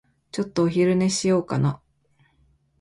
[0.31, 1.79] ちょっとお昼寝しようかな。